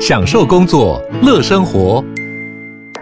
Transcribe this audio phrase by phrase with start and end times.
[0.00, 2.04] 享受工作，乐生活。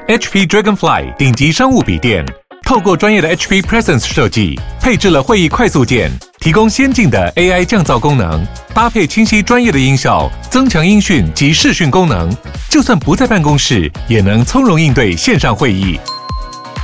[0.09, 2.25] HP Dragonfly 顶级商务笔电，
[2.65, 6.11] 透过专业的 HP Presence 设计，配置了会议快速键，
[6.41, 8.43] 提供先进的 AI 降噪功能，
[8.73, 12.35] 搭配清晰专业的音效，增强音讯及视讯功能，
[12.71, 16.01] 就算不在办公室，也能从容应对线上会议。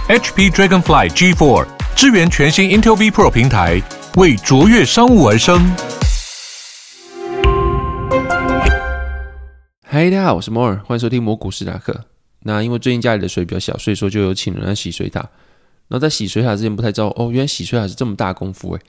[0.08, 1.66] HP Dragonfly G4
[1.96, 3.80] 支援全新 Intel V Pro 平台，
[4.16, 5.64] 为卓越商务而生。
[9.92, 12.04] 嗨，大家好，我是摩尔，欢迎收听魔股史达克。
[12.44, 15.18] 那因为最近家里的水比较小，所以说就有请人来洗水塔。
[15.88, 18.80] 然后在洗水塔之前不太知道，哦，原来洗水塔是这么大功夫诶。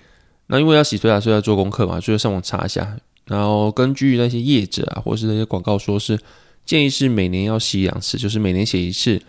[0.46, 2.96] 那因为要洗水塔，所以要做功课嘛，所以上网查一下。
[3.26, 6.20] 然后根据那些业者啊，或是那些广告说是
[6.68, 9.20] 建议是每年要洗两次，就是每年洗一次，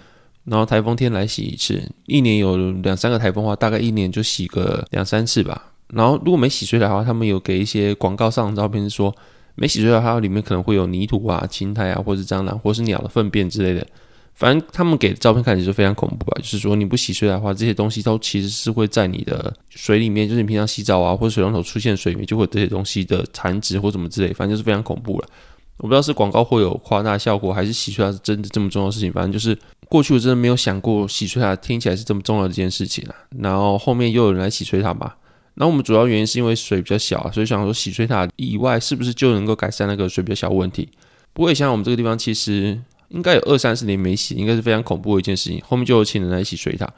[0.44, 1.82] 然后台风天来洗一次。
[2.04, 5.72] 一年有两三个台风的话，大概一年就洗个两三次吧。
[5.88, 9.16] 然后如果没洗水塔的话，他们有给一些广告上的照片说，
[9.54, 13.86] 没洗出来它里面可能会有泥土啊、青苔啊，或是蟑螂，或是鸟的粪便之类的。
[14.34, 25.28] 反正他们给的照片看起来就非常恐怖吧，就是说你不洗出来的话，这些东西都其实是会在你的水里面，就是你平常洗澡啊，或者水龙头出现水里面，就会有这些东西的残值或什么之类，反正就是非常恐怖了。
[25.76, 29.12] 我不知道是广告会有夸大效果，还是洗出来是真的这么重要的事情。
[29.12, 29.56] 反正就是
[29.88, 33.14] 过去我真的没有想过洗出来听起来是这么重要的一件事情啊。
[33.38, 35.12] 然后后面又有人来洗水塔嘛，
[35.54, 40.88] 那我们主要原因是因为水比较小，所以想说洗水塔以外是不是就能够改善那个水比较小问题？
[41.32, 42.80] 不过也想想我们这个地方其实。
[43.12, 45.60] 应该有二三十年没洗，应该是非常恐怖的一件事情。
[45.68, 46.90] 后面就有请人来洗水塔，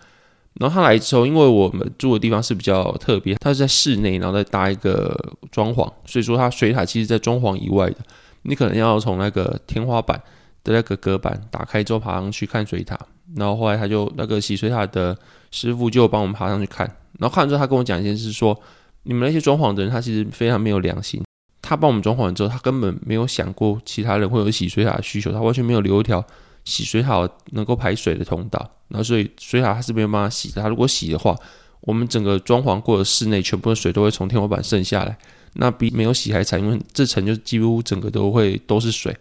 [0.61, 7.97] 然后他来之后，因为我们住的地方是比较特别，他是在室内，然后再搭一个装潢，所以说它水塔其实在装潢以外的，
[8.43, 10.17] 你可能要从那个天花板
[10.63, 12.97] 的那个隔板打开之后爬上去看水塔。
[13.35, 15.19] 然后后来他就那个洗水塔的
[15.51, 18.59] 师傅就帮我们爬上去看，然后看完之后他跟我讲一件事，说
[19.05, 21.23] 你们那些装潢的人他其实非常没有良心。
[21.63, 26.23] 他帮我们装潢完之后，他根本没有想过其他人会有洗水塔的需求，他完全没有留一条
[26.65, 28.59] 洗水塔能够排水的通道。
[28.89, 30.61] 然后所以水塔他是没有办法洗的。
[30.61, 31.35] 他如果洗的话，
[31.81, 35.17] 我们整个装潢过的室内全部的水都会从天花板渗下来，
[35.55, 39.17] 那比没有洗还惨，因为这层就几乎整个都会都是水。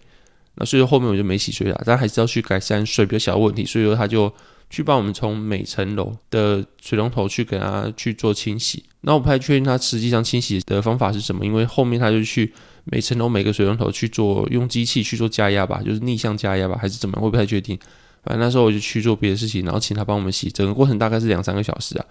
[0.55, 3.63] 那所以说后面我就没洗水塔，但还是要去改善水比较小的问题。
[3.63, 4.33] 所以说他就。
[4.73, 12.51] 去帮我们从每层楼的水龙头去给他去做清洗，那我不太确定他实际上清洗的方法是什么，因为后面他就去
[12.85, 17.77] 每层楼每个水龙头去做用机器去做加压吧，就是逆向加压吧，还是怎么样，我不太确定。
[18.23, 22.05] 反正那时候我就去做别的事情，然后请他帮我们洗，整个过程大概是两三个小时啊。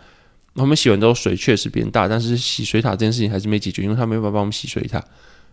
[0.55, 5.03] 我们洗完之后水确实变大，但是洗水塔这件事情还是没解决，因为他没办法帮我们洗水塔。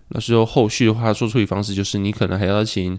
[0.10, 2.96] 那时候后续的话，做处理方式就是你可能还要请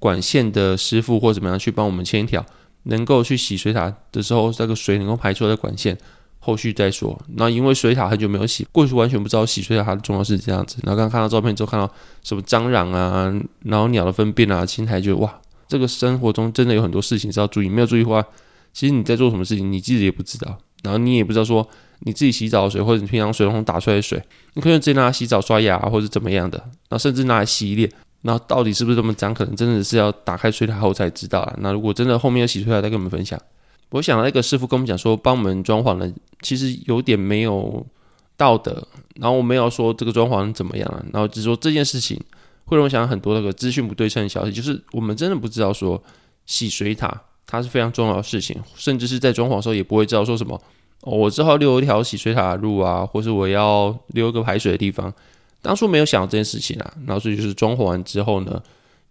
[0.00, 2.44] 管线的师傅或怎么样去帮我们牵一条。
[2.84, 5.96] 能够去洗水塔的时候，这个水能够排出来的管线，
[6.38, 7.16] 后续再说。
[7.36, 10.78] 那因为水塔很久没有洗，过去完全不知道洗水塔它的重要是这样子。
[10.82, 11.88] 然后刚刚看到照片之后，看到
[12.22, 17.68] 什么蟑螂啊，然后鸟的粪便啊，青苔，就哇，这个生活中真的有很多事情是要注意。
[17.68, 18.24] 没有注意的话，
[18.72, 20.58] 其实你在做什么事情，你自己也不知道。
[20.82, 21.64] 然后你也不知道说
[22.00, 24.20] 你自己洗澡的水，或者你平常水龙头打出来的水，
[24.54, 27.88] 你可以直接拿来洗澡、刷牙，或者怎么样的，然后甚至拿来洗脸。
[28.22, 29.34] 那到底是不是这么脏？
[29.34, 31.54] 可能真的是要打开水塔后才知道啊。
[31.58, 33.40] 那如果真的后面要洗水塔，再跟我们分享。
[33.90, 36.10] 我想那个师傅跟我们讲说，帮我们装潢的
[36.40, 37.84] 其实有点没有
[38.36, 38.86] 道德。
[39.16, 42.18] 然后我没有说这个装潢怎么样啊，然后只说这件事情
[42.64, 46.02] 会让我想很多那个资讯不对称的消息，就是我们真的不知道说
[46.46, 47.12] 洗水塔
[47.44, 50.58] 它是非常重要的事情，甚至是在装潢的时候也不会知道说什么
[51.02, 55.12] 哦，我之后留一条洗水塔的路啊，或是我要留一个排水的地方。
[55.62, 58.60] 当初没有想到这件事情啊，然后所以就是装潢完之后呢，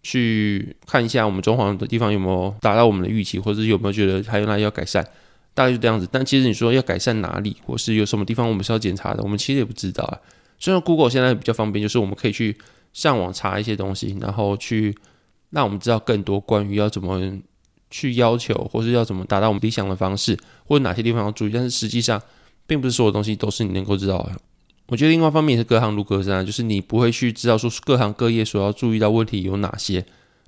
[0.03, 5.01] 去看一下我们装潢的地方有没有达到我们的预期，或者是有没有觉得还有哪里要改善，
[5.53, 6.07] 大概就这样子。
[6.11, 10.19] 但其实你说要改善哪里，或是有什么地方我们是要检查的，我们其实也不知道啊。
[10.59, 12.55] 虽然 Google 现在比较方便，就是我们可以去
[12.93, 14.95] 上网查一些东西，然后去
[15.49, 17.19] 让我们知道更多关于要怎么
[17.89, 21.51] 去要求，或是要怎么达到我们理想的方式，或者哪些地方要注意。
[21.53, 22.21] 但是实际上，
[22.67, 24.33] 并不是所有东西都是你能够知道的。
[24.91, 30.05] 我觉得另外一方面也是各行如隔山，就是你不会去知道说各行各业所要注意到问题有哪些。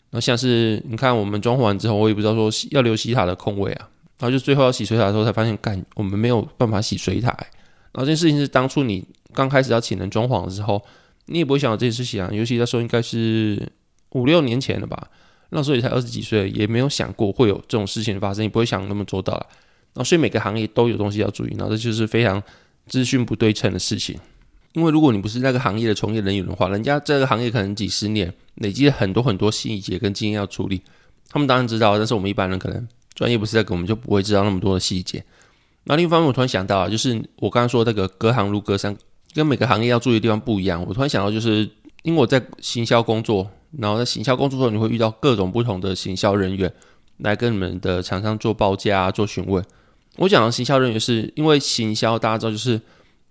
[0.10, 3.88] 那像是你看我们装潢完之后，我也不知道说要留洗塔的空位啊，
[4.20, 7.30] 然后就最后要洗水塔的时候才发现，干我们没有办法洗水塔。
[7.94, 9.02] 然后这件事情是当初你
[9.32, 10.84] 刚开始要请人装潢的时候，
[11.28, 12.30] 你也不会想到这件事情啊。
[12.34, 13.66] 尤其那时候应该是
[14.10, 15.08] 五六年前了吧，
[15.52, 19.48] 那时候也才二十几岁，也没有想过会有这种事情发生，也不会想那么周到了。
[19.94, 22.44] 然后所以每个行业都有东西要注意，然后这就是非常
[22.88, 24.20] 资讯不对称的事情。
[24.74, 30.82] 因为如果你不是那个行业的从业人员的话，人家这个行业可能几十年累积了很多很多细节跟经验要处理，
[31.30, 35.24] 他们当然知道，但是我们一般人可能专业不是在，我们就不会知道那么多的细节。
[35.86, 38.96] 那另一方面，我突然想到啊，就是我刚刚说那个隔行如隔山，
[39.34, 40.84] 跟每个行业要注意的地方不一样。
[40.88, 41.70] 我突然想到，就是
[42.04, 46.72] 因为我在行销工作，然后在行销工作中，你会遇到各种不同的行销人员
[47.18, 49.64] 来跟你们的厂商做报价啊、做询问。
[50.16, 52.80] 我讲的行销人员是因为行销，大家知道就是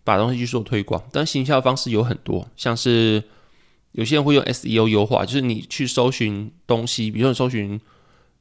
[0.04, 3.22] 把东西去做推广，但行销方式有很多，像是
[3.92, 7.80] 有些人会用 SEO 优化，就是你去搜寻东西，比如说你搜寻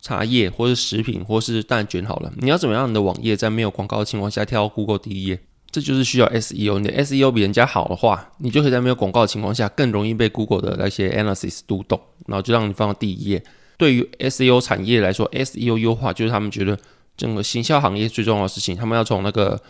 [0.02, 5.40] 茶叶或是食品或是蛋卷好了，你要怎么样你的网页在没有广告的情况下跳到 Google 第一页？
[5.70, 13.44] 这就是需要 SEO，你的 SEO 比人家好的话，你就可以在没有广告的情况下更容易被 Google 的那些 Analysis 读懂，然后就让你放到第一页。
[13.78, 16.78] 对于 SEO 产业来说，SEO 优化就是他们觉得。
[17.18, 19.62] 整个行销行业最重要的事情，他们要从那个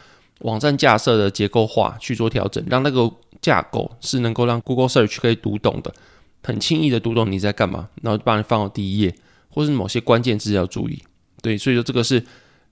[0.42, 3.12] 网站架设的结构化去做调整，让那个
[3.42, 5.94] 架构是能够让 Google Search 可以读懂的，
[6.44, 9.16] 很轻易的读懂你在干嘛，然后把你放到第一页，
[9.50, 11.02] 或是某些关键字要注意。
[11.42, 12.24] 对，所以说这个是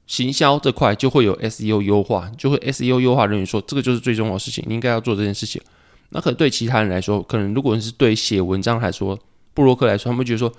[0.06, 5.62] 行销这块就会有 SEO 优化，就会 SEO 优化人员说这个就是最重要的事情，你应该要做这件事情。
[6.10, 9.18] 那可能对其他人来说，可能如果是对写文章来说，
[9.54, 10.51] 布洛克来说，他们觉得说。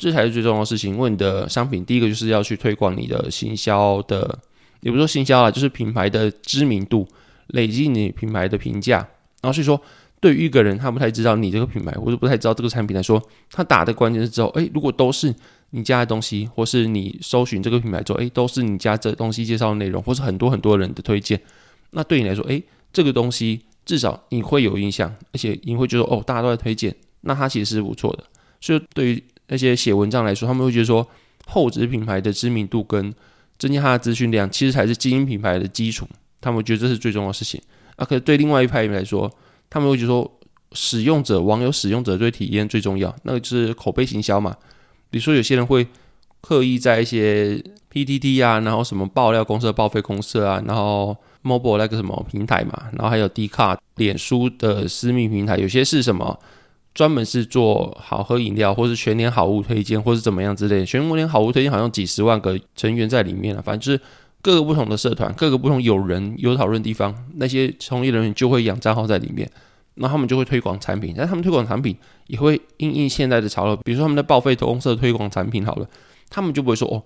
[0.00, 0.96] 这才是最重要的事情。
[0.96, 4.38] 问你的商品，第一个就是要去推广你的行销的，
[4.80, 7.06] 也不说行销啊，就是品牌的知名度，
[7.48, 8.98] 累积你品牌的评价。
[9.40, 9.80] 然后所以说，
[10.20, 15.34] 对于一个人他不太知道你这个品牌，或者不太知道这个产品来说，他打的关键是之后，诶，如果都是
[15.70, 21.40] 你家的东西，或是你搜寻这个品牌之后，诶，都是你家这东西介绍的内容，或是很多很多人的推荐，
[21.90, 28.24] 那对你来说，诶，这个东西至少你会有印象，而且你会觉得哦，大家都在推荐，那它其实是不错的。
[28.60, 31.06] 所以对于那些写文章来说，他们会觉得说，
[31.46, 33.14] 后置品牌的知名度跟
[33.58, 36.06] 增加它的资讯量，其实才是精英品牌的基础。
[36.40, 37.60] 他们觉得这是最重要的事情。
[37.96, 39.30] 啊，可是对另外一派人来说，
[39.68, 40.38] 他们会觉得说，
[40.72, 44.56] 使用者、网友使用者对体验最重要，那个就是口碑行销嘛。
[45.10, 45.86] 比如说，有些人会
[46.40, 47.60] 刻意在一些
[47.92, 56.38] PTT 啊，然后什么爆料公社、报废公社啊，然后 Mobile 那个什么平台嘛，然后还有 D 卡、脸书的私密平台，有些是什么？
[56.98, 60.84] 专门是做好喝饮料，或是全年好物推荐，或是怎么样之类。
[60.84, 64.00] 全年好物推荐好像几十万个成员在里面了，反正就是
[64.42, 69.48] 各个不同的社团，各个不同有人有讨论地方，那些从业人员就会养账号在里面，
[69.94, 71.14] 那他们就会推广产品。
[71.16, 71.96] 但他们推广产品
[72.26, 75.86] 也会因应现在的潮流，比如说他们在报废公社推广产品好了，
[76.28, 77.00] 他们就不会说哦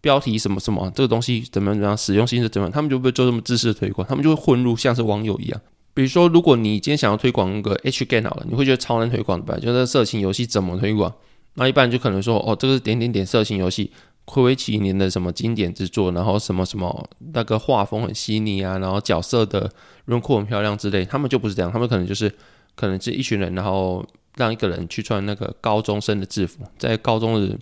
[0.00, 5.60] 标题什么什么这个东西怎么怎么样，使用性是怎么样，他们就不会做这么自私的推广，他们就会混入像是网友一样。
[5.96, 9.58] 比如说，如果你今天想要推广一个 H game 好了，你会觉得超难推广的吧？
[9.58, 11.10] 就是色情游戏怎么推广？
[11.54, 13.90] 那一般就可能说，哦，这个是点点点色情游戏，
[14.26, 19.72] 暌违几年的什么经典之作，然后什么什么那个画风很细腻啊，然后角色的
[20.04, 22.30] 轮廓很漂亮之类，他们就不是这样，他们可能就是
[22.74, 24.04] 可能是一群人，然后
[24.36, 27.58] 让一个人去穿那个高中生的制服，在高中的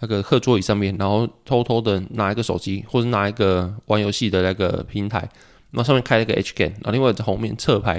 [0.00, 5.26] 那个课桌椅上面，然后偷偷的拿一个手机或者拿一个玩游戏的那个平台。
[5.72, 7.94] 然后上面开了一个 H game，然后另外在后面侧拍，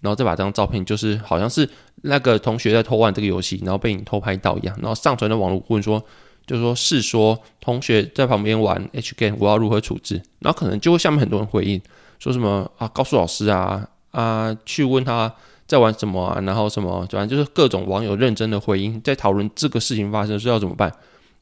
[0.00, 1.68] 然后再把这张照片，就是好像是
[2.02, 6.04] 那个同学在偷玩这个游戏，然后被你偷拍到一样，然后上传到网络问说，
[6.46, 10.20] 就是说是说同学在旁边玩 H game，我要如何处置？
[10.40, 11.80] 然后可能就会下面很多人回应，
[12.18, 15.32] 说什么啊，告诉老师啊啊，去问他
[15.66, 20.92] 在玩什么啊，然后什么，反正就是各种网友认真的回应，在讨论这个事情发生是要怎么办。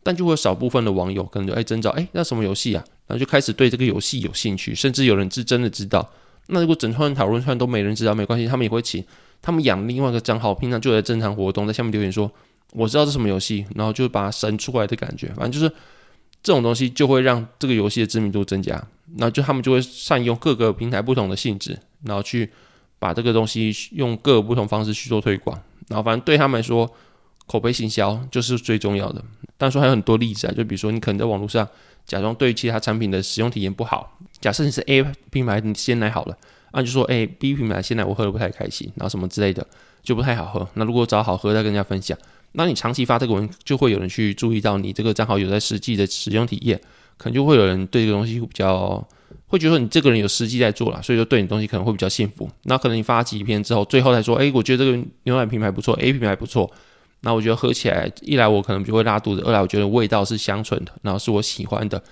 [0.02, 6.08] 但就会少部分的网友可能就哎真找哎那什么游戏啊，然后就开始对这个游戏有兴趣，甚至有人是真的知道。
[6.46, 9.04] 那如果整串讨论串都没人知道，没关系，他们也会请
[9.42, 12.30] 他们养另外一个账号，平常就在正常活动，在下面留言说
[12.72, 15.26] 我知道这什么游戏，然后就把它生出来的感觉。
[15.34, 15.68] 反正就是
[16.40, 18.72] 这种东西就会让这个游戏的知名度增加，
[19.16, 22.48] 然后就他们就会善用各个平台不同的性质，然后去
[23.00, 25.60] 把这个东西用各个不同方式去做推广。
[25.88, 26.88] 然后反正对他们来说。
[27.46, 29.20] 口碑行销就是最重要的，
[29.58, 31.66] 但是说还有很多例子啊，就比如说你可能在网络上
[32.06, 36.36] 假装对其他产品的使用体验不好，假设你是 A 品牌你鲜奶好了，
[36.72, 39.64] 啊就说哎 B 品牌鲜奶我喝的不太开心，然后什么之类的
[40.02, 40.68] 就不太好喝。
[40.74, 42.18] 那如果找好喝再跟人家分享，
[42.52, 46.80] 那你长期发这个文，就会有人去注意到你这个账号有在实际的使用体验，
[47.16, 49.06] 可能就会有人对这个东西比较
[49.46, 52.50] 会觉得你这个人有实际在做了，所以说对你东西可能会比较幸福。
[52.64, 56.70] 那可能你发几篇之后，最后再说哎我觉得这个牛奶品牌不错，A 品牌不错。
[57.22, 62.02] 那我觉得喝起来，一来我可能就会拉肚子，二来我觉得味道是香醇的，然后是我喜欢的。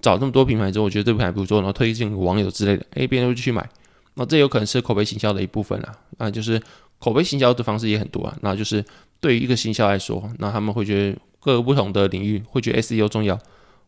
[0.00, 3.68] 找这么多品牌之后，我觉得这品牌不错，然后推荐给网友之类的，哎，别人就去买。
[4.14, 5.92] 那这有可能是口碑行销的一部分啊。
[6.18, 6.60] 那就是
[6.98, 8.36] 口碑行销的方式也很多啊。
[8.42, 8.84] 那就是
[9.20, 13.36] 对于一个行销来说，那他们会觉得各个不同的领域会觉得 SEO 重要，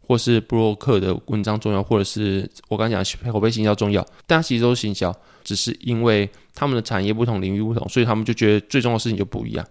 [0.06, 4.02] 或是布洛克的文章重要，或者是我刚讲口碑行销重要。
[4.26, 9.64] 大家其实都是行销，只是因为他们的产业不同，领域不同，所以他们就觉得最重要的事情就不一样。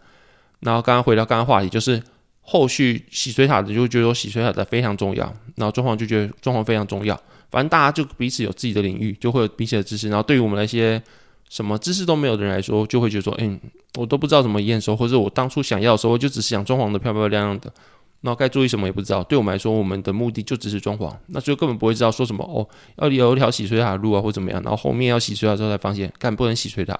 [0.61, 2.01] 然后刚刚回到刚刚话题，就是
[2.41, 5.25] 后续洗水塔的就觉得说洗水塔的非常重要，
[5.55, 7.19] 然后装潢就觉得装潢非常重要。
[7.51, 10.07] 反正大家就彼此有自己的领域，就会有彼此的知识。
[10.09, 11.01] 然后对于我们那些
[11.49, 13.59] 什么知识都没有的人来说，就会觉得说，嗯，
[13.97, 17.73] 我都不知道怎么验收，或者我当初想要的时候，就只是想装潢的漂漂亮亮的，
[18.21, 19.23] 那该注意什么也不知道。
[19.23, 24.61] 对我们来说，我们的目的就只是装潢，那就根本不会知道说什么哦，要有一条洗水塔的路啊，或怎么样。
[24.61, 26.99] 然后后面要洗水塔之后才发现，干不能洗水塔，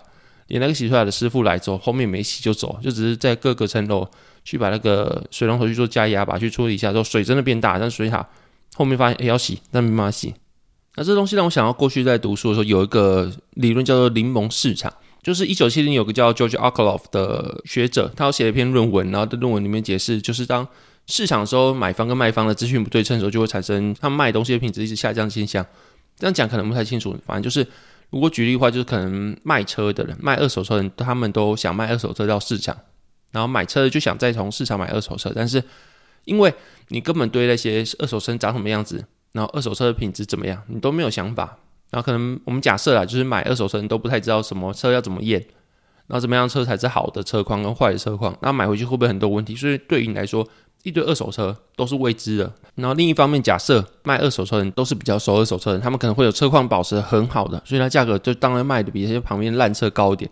[0.50, 4.08] 连那个洗出来的师傅来之后，后面没洗就走，就只是在各个层楼
[4.44, 8.28] 去把那个水龙头去做加压吧，去处理一下之后，水真的变大，但水塔
[8.76, 10.34] 后面发现要洗，但没办法洗。
[10.96, 20.68] 那这东西让我想到过去在读书的时候，有一个理论叫做柠檬市场，就是一九七零有个叫 George Akerlof 的学者，他写了一篇论文，然后在论文里面解释，就是当
[21.06, 25.66] 市场的时候，买方跟卖方的资讯不对称的时候，就会产生他们卖东西的品质一直下降的现象。
[26.18, 27.66] 这样讲可能不太清楚，反正就是
[28.10, 32.76] 如果举例的话，就是可能卖车的人、卖二手车的人，他们都想卖二手车到市场，
[33.32, 35.64] 然后买车的就想再从市场买二手车，但是
[36.26, 36.54] 因为
[36.90, 39.06] 你根本对那些二手车长什么样子。
[39.32, 40.60] 然后二手车的品质怎么样？
[40.66, 41.56] 你都没有想法。
[41.92, 45.40] 然后可能我们假设啊，就是买二手车，你都不太知道什么车要怎么验，
[46.08, 49.56] 然后怎么样车才是好的车况跟坏的车况，那买回去会不会很多问题？
[49.56, 50.48] 所以对于你来说，
[50.84, 52.52] 一堆二手车都是未知的。
[52.76, 60.30] 然后另一方面，假设卖二手车人都是比较熟二手车人，他们可能会有车况保持很好的，所以它价格就当然卖的比那些旁边烂车高一点。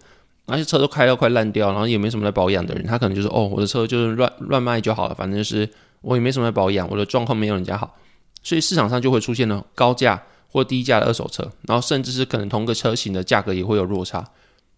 [0.49, 7.97] 那些车都开到快烂掉，然后也没什么在保养的人，他可能就是哦，我的车就是乱乱卖就好了，反正就是我也没什么在保养，我的状况没有人家好。
[8.41, 14.23] 所以市场上就会出现了高价或低价的二手车，然后甚至是可能同个车型的价格也会有落差。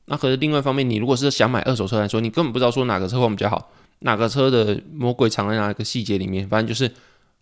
[0.05, 3.69] 那可是另外一方面，你如果是想买二手车来说，你根本不知道说哪个车况比较好，
[3.99, 6.47] 哪个车的魔鬼藏在哪个细节里面。
[6.47, 6.91] 反正就是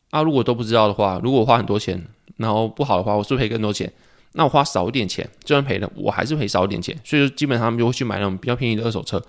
[0.09, 2.01] 啊，如果都不知道的话，如果我花很多钱，
[2.37, 3.91] 然后不好的话，我是赔更多钱。
[4.33, 6.95] 那我花少一点钱，就算赔了，我还是赔少一点钱。
[7.03, 9.21] 所以说，基本上他们就会去买那种比较便宜的二手车。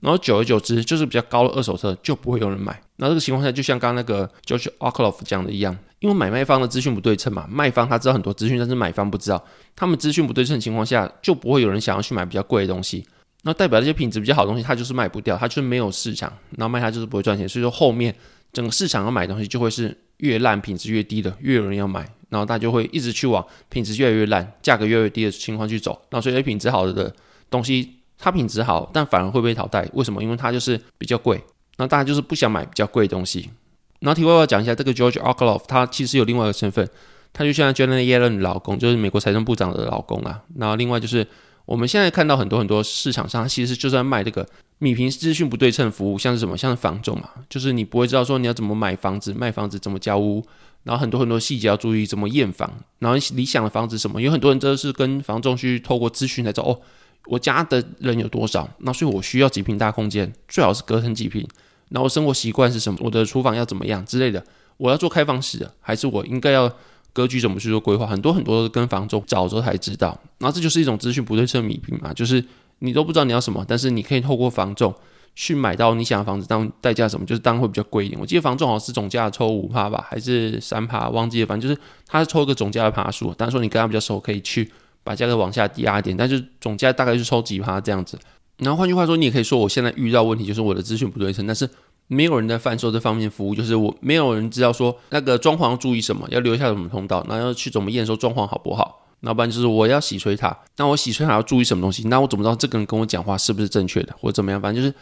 [0.00, 2.80] 然后久而久之，就是比较高的二手车就不会有人买。
[2.96, 5.76] 那这个情况下，就像刚刚那个 George Akerlof 讲的一样。
[6.00, 9.40] 因为买卖方的资讯不对称嘛，卖方他知道很多资讯，但是买方不知道。
[9.76, 13.06] 他们资讯不对称的情况下，就不会有人想要去买比较贵的东西。
[13.42, 17.48] 那代表这些品质比较好的东西，它就是卖不掉，它就是没有市场，然后卖它就是不会赚钱。
[17.48, 18.14] 所以说后面
[18.52, 26.00] 整个市场要买东西就会是越烂、品质越低的，越有人要买，然后大家就会一直去往品质越来越烂、价格越来越低的情况去走。
[26.10, 27.12] 那所以品质好的
[27.50, 29.88] 东西，它品质好，但反而会被淘汰。
[29.94, 30.22] 为什么？
[30.22, 31.42] 因为它就是比较贵，
[31.78, 33.50] 那大家就是不想买比较贵的东西。
[33.98, 36.88] 然后题外话讲一下，这个 George Aclof 他其实有另外一个身份，
[37.32, 40.42] 他就像 Janet Yellen 的老公，就是美国财政部长的老公啊。
[40.56, 41.26] 然后另外就是
[41.64, 44.46] 我们现在看到很多很多市场上，其实就在卖这个
[44.78, 50.44] 米平资讯不对称服务，像是什么，像是房仲嘛，就是你不会知道说你要怎么买房子、卖房子、怎么交屋，
[50.82, 56.80] 然后很多很多细节要注意，怎么验房，然后理想的房子什么，有很多人都是跟房仲去透过咨询来找哦，
[57.26, 61.46] 我家的人有多少，那所以我需要几平大空间，最好是隔成几平。
[61.90, 62.98] 然后生活习惯是什么？
[63.02, 64.42] 我的厨房要怎么样之类的？
[64.78, 66.66] 我要做开放式的，还是我应该要
[67.12, 68.06] 格局怎么去做规划？
[68.06, 70.18] 很多很多跟房仲找之后才知道。
[70.38, 72.44] 然后这就是一种资讯不对称米平嘛，就是
[72.78, 74.94] 你都不知道你要什么，但是你可以透过房仲
[75.34, 78.20] 去买到你想要房子，当代价什么，就是当然会比较贵一点。
[78.20, 81.46] 我记得房仲好像是总价抽五趴吧，还是三趴，忘记了。
[81.46, 84.70] 反正就是他是抽一个总价的趴数，但是说你跟他比较熟，可以去
[85.04, 88.18] 把价格往下压一点，但是总价大概是抽几趴这样子。
[88.58, 91.68] 然后换句话说，你也可以说我现在遇到问题就是我的资讯不对称，但是
[92.12, 99.00] 没有人在贩售这方面服务，就是我没有人知道说那个装潢要注意什么，要留下什么通道，那要去怎么验收装潢好不好？
[99.20, 102.06] 那不然就是我要洗吹塔，那我洗吹塔要注意什么东西？
[102.08, 104.60] 那我怎么知道这个人跟我讲话是不是正确的，或者怎么样？
[104.60, 104.94] 反正就是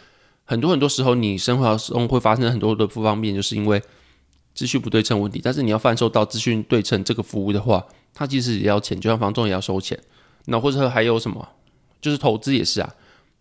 [0.45, 3.81] 很多很多时候你生活中会发生很多的不方便，就是因为
[4.53, 5.41] 资讯不对称问题。
[5.43, 9.99] 但是你要贩售到资讯对称这个服务的话，它其实也要钱，就像房仲也要收钱。
[10.45, 11.47] 那或者还有什么？
[11.99, 12.89] 就是投资也是啊。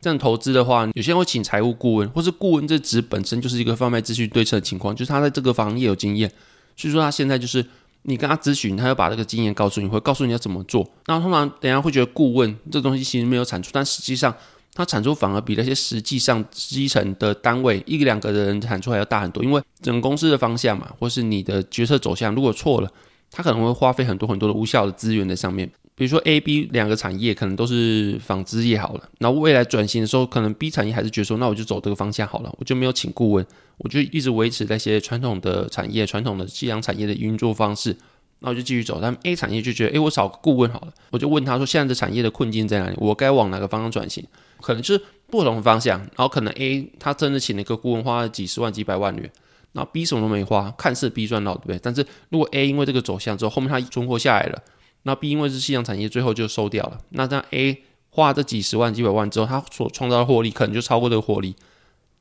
[0.00, 6.30] 这样投资的话，有些人会请财务顾问，或是顾问这职本身就是一个贩卖资讯对策的情况，就是他在这个行业有经验，
[6.74, 7.64] 所以说他现在就是
[8.02, 10.88] 你跟他咨询，他要把这个经验告诉你，会告诉你要怎么做。
[11.06, 14.34] 那通常等下会觉得顾问这东西其实没有产出，但实际上
[14.72, 22.90] 他产出反而比那些实际上基层的单位一两个人产出还要大很多，因为整个公司的方向嘛，或是你的决策走向如果错了，
[23.30, 25.70] 他可能会花费很多很多的无效的资源在上面。
[26.00, 37.94] 比如说 A、B 两个产业可能都是纺织业好了，那未来转型的时候，可能 B 产业还是觉得说，那我就走这个方向好了，我就没有请顾问，我就一直维持那些传统的产业、传统的夕阳产业的运作方式，
[38.38, 38.98] 那我就继续走。
[39.02, 42.96] 但 A 产业就觉得，诶，我找个顾问好了，我就问他说，现在的产业的困境在哪里？
[42.96, 44.24] 我该往哪个方向转型？
[44.62, 45.98] 可能就是不同的方向。
[45.98, 49.30] 然后可能 A 他真的请了一个顾问，花了几十万、几百万元，
[49.72, 51.78] 那 B 什么都没花，看似 B 赚到，对不对？
[51.82, 54.62] 但是如果 A 因为这个走向之后，后面他存活下来了。
[55.02, 56.98] 那 B 因为是夕阳产业，最后就收掉了。
[57.10, 61.54] 那这样 A 花这几十万、几百万之后，他所创造的获利可能就超过这个获利。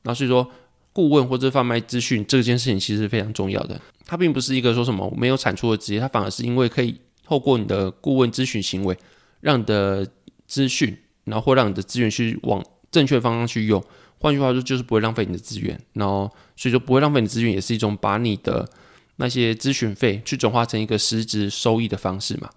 [0.02, 0.48] 那所以说，
[0.92, 3.80] 顾问或者贩卖资讯这件事情其实是非常重要的。
[4.06, 8.96] 它并不是一个说什么没有产出的职业，它反而是因为可以透过你的顾问咨询行为，
[9.40, 10.08] 让你的
[10.46, 13.82] 资讯然后会让你的资源去往正确方向去用。
[14.18, 18.68] 换句话说，就是不会浪费你的资源，然后所以说不会浪费你资源，也是一种把你的
[19.16, 22.48] 那些咨询费去转化成一个实质收益的方式嘛。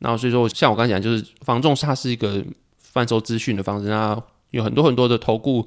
[0.00, 2.44] 然后所以说，像我刚才讲，就是房仲它是一个
[2.78, 5.66] 贩售资讯的方式，那有很多很多的投顾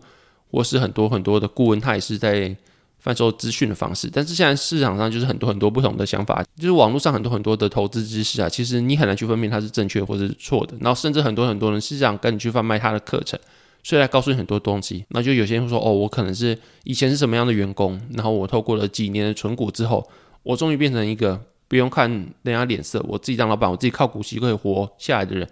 [0.51, 2.55] 或是很多很多的顾问，他也是在
[2.99, 4.09] 贩售资讯的方式。
[4.11, 10.75] 但是现在市场上就是很多很多不同的想法，就是网络上很多很多的投资知识啊，其实你很难去分辨它是正确或是错的。
[10.81, 13.39] 然后甚至很多很多人是想跟你去贩卖他的课程。
[13.85, 20.09] 所以来告诉你很多东西，那就有些人会说，哦，我可能是以前是什么样的员工，然后我透过了几年的存股之后，
[20.41, 21.37] 我终于变成一个
[21.73, 25.49] 不用看人家脸色，我自己当老板，我自己靠股息可以活下来的人。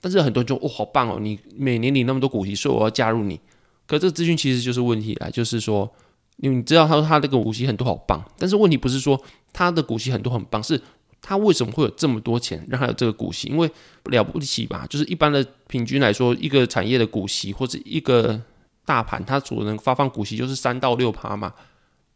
[0.00, 3.34] 但是很多人就，哦，好棒哦，你每年领那么多股息，所以我要加入你。
[3.84, 5.92] 可这个资讯其实就是问题来，就是说，
[6.36, 9.20] 因为你知道他说他这个股息很多好棒，但是问题不是说
[9.52, 10.80] 他的股息很多很棒，是。
[11.20, 13.48] 他为什么会有这么多钱让他有这个股息？
[13.48, 13.68] 因为
[14.04, 18.40] 了不起吧，就是一般的平均来说，一个产业的股息或者一个
[18.84, 21.52] 大盘，它所能发放股息就是三到六趴嘛。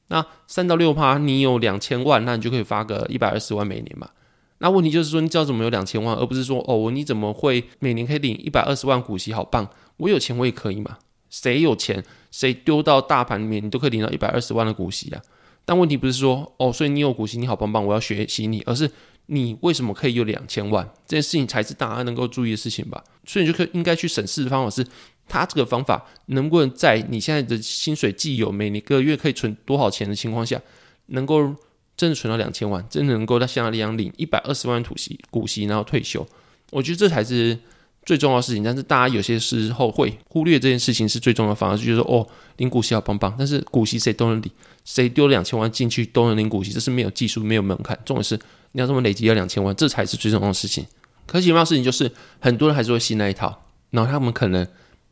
[0.08, 4.08] 那三到六趴，你有两千万，那你就可以发个一百二十万每年嘛。
[4.58, 9.32] 那问题就是说，你知道怎么有两千万，而不是说哦，你怎么会每年可以领一百二十万股息？
[9.32, 9.68] 好棒！
[9.98, 10.98] 我有钱我也可以嘛。
[11.30, 15.20] 谁有钱，谁丢到大盘里面，你都可以领到一百二十万的股息啊。
[15.64, 18.90] 但问题不是说哦，所以你有股息，你好棒棒，我要学习你，而是
[19.26, 20.88] 你为什么可以有两千万？
[21.06, 23.04] 这件事情才是大家能够注意的事情吧。
[23.26, 24.84] 所以你就可以应该去审视的方法是，
[25.28, 30.60] 他这个方法能不能在你现在的薪水既有每一个月可以存多少钱的情况下，
[31.06, 31.54] 能够
[31.96, 36.26] 真的存到两千万，真的能够在像那样领一百二十万土息股息，然后退休？
[36.70, 37.58] 我觉得这才是。
[38.06, 44.50] 最重要的事情，但是大家有些时候会忽略这件事情是最重要的方式，就是说哦，领股息好棒棒，但是股息谁都能领，
[44.82, 47.98] 谁丢两千万进去都能领股息，这是没有技术、没有门槛。
[48.06, 48.34] 重点是
[48.72, 50.86] 你要这么累积要两千万，这才是最重要的事情。
[51.26, 54.66] 可奇妙的事情就是很多人还是会信那一套，然后他们可能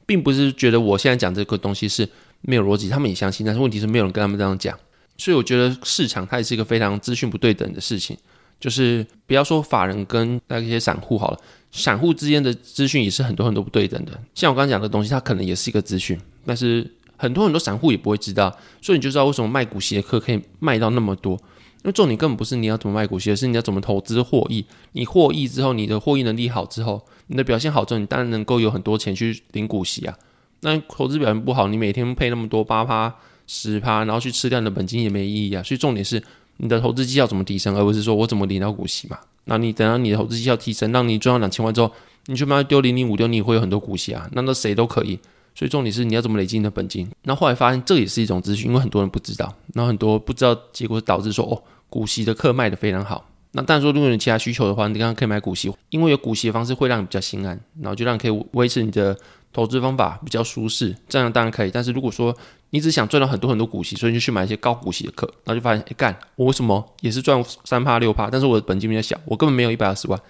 [0.07, 2.09] 并不是觉得我现在讲这个东西是
[2.41, 4.79] 没有逻辑，他们也相信，但是问题是没有人跟他们这样讲，
[5.19, 8.17] 所以我觉得市场它也是一个非常资讯不对等的事情。
[8.59, 11.39] 就是不要说法人跟那些散户好了，
[11.71, 14.19] 散户之间的资讯也是很多很多不对等的。
[14.35, 21.35] 像我刚刚讲的东西，它可能也是一个资讯，但是很多很多散户也不会知道，所以你就知道为什么卖股息的课可以卖到那么多。
[21.35, 24.65] 因为重点根本不是你要怎么卖股息，而是你要怎么投资获益。
[24.93, 30.15] 你获益之后，你的获益能力好之后，你的表现好之后，你当然能够有很多钱去领股息啊。
[30.60, 33.15] 那投资表现不好，你每天配那么多八趴
[33.47, 35.62] 十趴，然后去吃掉你的本金也没意义啊。
[35.62, 36.23] 所以重点是。
[36.58, 39.19] 你的投资绩效怎么提升，而不是说我怎么领到股息嘛？
[39.45, 41.93] 那你等到你的投资绩效提升，让你赚到两千万之后，
[42.25, 44.26] 你去慢慢丢零零五丢，你会有很多股息啊。
[44.32, 45.19] 那那谁都可以。
[45.54, 47.06] 所以重点是你要怎么累积你的本金。
[47.25, 53.28] 那后来发现这也是一种资讯，因为很多人不知道，那很多不知道，结果导致说哦，股息的课卖的非常好。
[53.56, 59.16] 那但是说如果你其他需求的话，你刚刚可以买股息，因为有股息的方式会让你比较心安，然后就让你可以维持你的。
[59.52, 61.71] 投资方法比较舒适，这样当然可以。
[61.71, 62.36] 但是如果说
[62.69, 70.21] 你只想赚到很多很多股息，所以你就去买一些高股息的课，然后就发现，哎，干，我为什么也是赚三趴六趴，但是我的本金比较小，我根本没有一百二十万。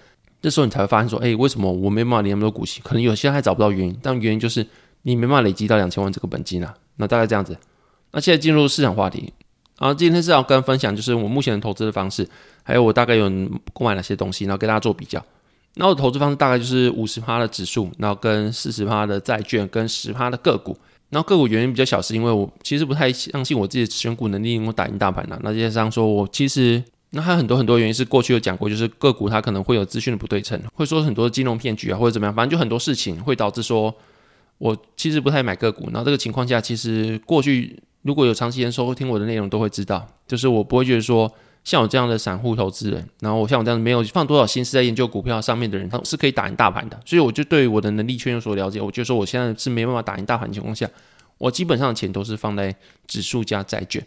[0.41, 2.79] 这时候你才会发现说，哎，为什么我没办法领那么多股息？
[2.81, 4.65] 可能有些人还找不到原因，但原因就是
[5.01, 6.73] 你没办法累积到两千万这个本金啊。
[6.95, 7.57] 那大概这样子。
[8.13, 9.33] 那现在进入市场话题，
[9.77, 12.25] 然后今天是要跟分享，就是我目前的投资的方式，
[12.67, 13.29] 还有我大概有
[13.71, 15.25] 购买哪些东西，然后跟大家做比较。
[15.75, 20.77] 那我的投资方式大概就是五十趴的指数，然后跟四十趴的债券，跟十趴的个股。
[21.09, 25.39] 然后个股原因比较小，是因为我其实不太相信我自己的选股能力能够打赢大盘的。
[25.43, 33.95] 那加上说我其实那还有很多很多原因是过去有讲过，就是个股它可能会有资讯的不对称，会说很多金融骗局啊，或者怎么样，反正就很多事情会导致说
[34.57, 35.85] 我其实不太买个股。
[35.85, 41.31] 然后这个情况下，其实过去如果有长期收听我的内容都会知道，就是我不会觉得说。
[41.67, 46.97] 像我这样的散户投资人，然后我像我这样没有放多少心思在研究股票上面的人，他是可以打赢大盘的。
[47.05, 48.79] 所以我就对我的能力圈有所了解。
[48.79, 50.89] 我就说我现在是没办法打赢大盘情况下，
[51.37, 52.73] 我基本上的钱都是放在
[53.05, 54.01] 指数加债券。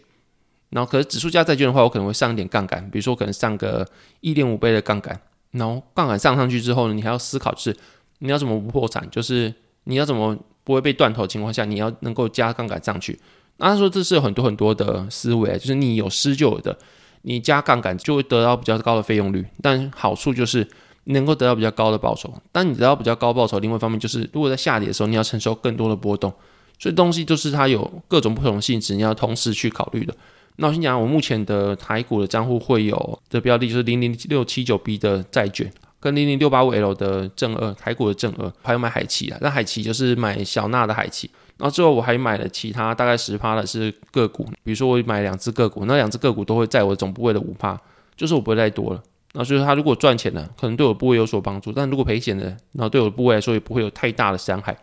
[0.71, 3.87] 然后可是指数加债券的话，我可能会上一点杠杆，比如说可能上个
[4.21, 5.21] 一点五倍的杠杆。
[5.51, 7.77] 然后杠杆上上去之后呢，你还要思考是
[8.17, 13.19] 你要怎么不破产，就是你要怎么不会被断头的情况下，你要能够加杠杆上去。
[13.57, 16.75] 那他说这是有很多很多的思维，就是你有失就有的。
[17.23, 20.67] 你加杠杆就会得到比较高的费用率，但好处就是
[21.05, 22.33] 能够得到比较高的报酬。
[22.51, 26.33] 当你得到比较高报酬，另外一方面就是如果在下跌的时候，你要承受更多的波动。
[26.79, 30.15] 所以东西就是它有各种不同性质，你要同时去考虑的。
[30.55, 39.37] 那我先讲，我目前的台股的账户会有的标的，就是零零六七九 B 的债券，跟零零六八五 L 的正二，台股的正二，还有买海奇啊。
[39.41, 41.29] 那海奇就是买小纳的海奇。
[41.61, 47.79] 然后之后我还买了其他大概十趴的是个股，比如说我买两只个股，那两只个股都会在我总部位的五趴，
[48.15, 49.03] 就是我不会再多了。
[49.33, 54.75] 那所以它如果赚钱了，可能对我部位有所帮助；但如果赔钱了，然后对我的部位来说也不会有太大的伤害。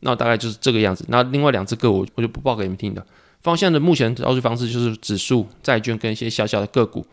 [0.00, 1.02] 那大概就是这个样子。
[1.08, 3.02] 那另外两只个股我就不报给你们听的。
[3.40, 7.06] 方向的目前操作方式就是指数、债券跟一些小小的个股。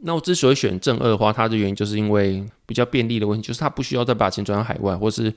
[0.00, 5.32] 那我之所以选正二的话，它的原因就是因为比较便利的问题，就是它不需要再把钱转到海外，或是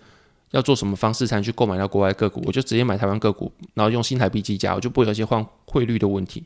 [0.56, 6.42] 要做什么方式才能去购买到国外个股，我就直接买台湾个股，然后用新台币计价，我就不会有一些换汇率的问题。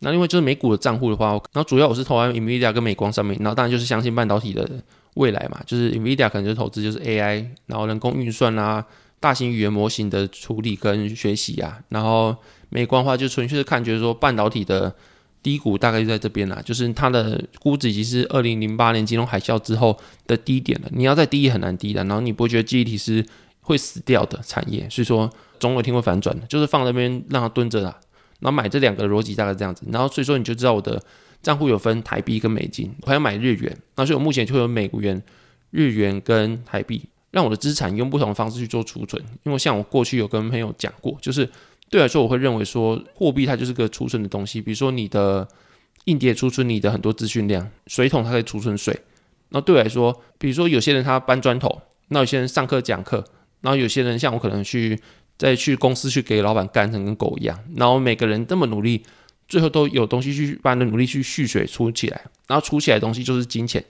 [0.00, 4.68] 那因为就是美股的账户的话，然后主要我是投在 Nvidia 跟美光上面，然后当然就是相信半导体的
[5.14, 8.84] 未来嘛，就是 Nvidia 可能就投资就是 AI，然后人工运算啊、
[9.18, 12.36] 大型语言模型的处理跟学习啊，然后
[12.68, 14.94] 美光的话就纯粹是看觉得说半导体的
[15.42, 19.96] 低谷大概就在这边啦，就是它的估值已经是二零零八年金融海啸之后
[20.26, 23.24] 的低点了，你要再低也很难低的，然后你不会觉得记忆体是
[23.64, 27.98] 会死掉的产业，所以说总有一天会反转的，就是放那边让它蹲着啦。
[28.40, 31.02] 然后买这两个逻辑大概这样子，然后所以说你就知道我的
[31.42, 35.22] 账户有分台币跟美金，我还要买日元，那所以我目前就有美元、
[35.70, 39.22] 日元跟台币，让我的资产用不同的方式去做储存。
[39.44, 41.48] 因为像我过去有跟朋友讲过，就是
[41.88, 45.48] 对来说我会认为说货币它就是个储存的东西，比如说你的
[46.04, 49.00] 硬碟储存你的很多资讯量，水桶它可以储存水。
[49.50, 53.24] 那对我来说，比如说有些人他搬砖头，那有些人上课讲课，
[53.64, 54.96] 然后有些人像我可能去。
[55.36, 59.02] 再去公司去给老板干成跟狗一样，然后每个人那么努力，
[59.48, 63.84] 最后都有东西去把你的努力去蓄水出起来，然后出起来的东西就是金钱。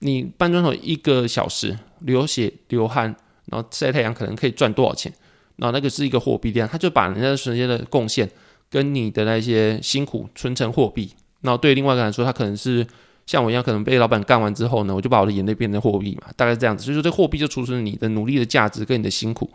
[0.00, 3.16] 你搬砖头一个小时流血流汗，
[3.46, 5.10] 然后晒太阳可能可以赚多少钱？
[5.56, 8.30] 然后那个是一个货币量，他就把人家时间的贡献
[8.68, 11.10] 跟你的那些辛苦存成货币。
[11.40, 12.86] 然后对另外一个人来说，他可能是
[13.30, 16.82] 像我一样，可能被老板干完之后呢，我就把我的眼泪变成货币嘛，大概是这样子。
[16.82, 19.48] 所以说，这货币就储存你的努力的价值跟你的辛苦。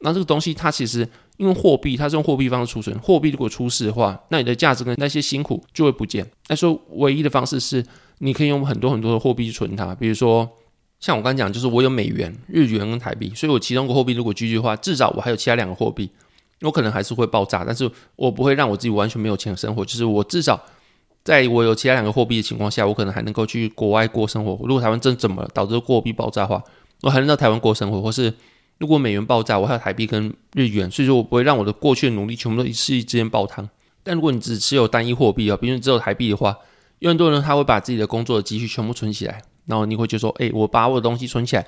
[0.00, 2.98] 那这个东西它其实因为货币，它是用货币方式储存。
[2.98, 6.30] 货币如果出事的话，那你的价值跟那些辛苦就会不见。
[6.48, 7.82] 那说唯一的方式是，
[8.18, 9.94] 你可以用很多很多的货币去存它。
[9.94, 10.46] 比如说，
[11.00, 16.10] 像我刚讲，就是我有美元、日元跟台币，所以我其中一个货币如果居居的话，至少我还有其他两个货币，
[16.60, 19.82] 我可能还是会爆炸，但是我不会让我自己完全没有钱生活。
[19.82, 20.62] 就是我至少
[21.28, 24.52] 在我有其他两个货币的情况下，我可能还能够去国外过生活。
[24.66, 26.62] 如果台湾真怎么了导致货币爆炸的话，
[27.02, 28.32] 我还能到台湾过生活，或是。
[28.78, 33.68] 如果美元爆炸，我还有台币跟日元，所以说我不会让我的过去的努力全部都一时之间爆汤。
[34.04, 36.56] 但如果你只持有单一货币啊，比如你只有台币的话，
[37.00, 41.66] 有很多人他会把自己的工作的积蓄全部存起来，然后你会觉得说，哎，我把我的东西存起来，